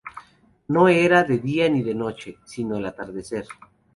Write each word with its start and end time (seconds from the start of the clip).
No 0.69 0.87
era 0.87 1.23
de 1.23 1.37
día 1.37 1.69
ni 1.69 1.83
de 1.83 1.93
noche, 1.93 2.39
sino 2.43 2.77
el 2.77 2.87
atardecer. 2.87 3.45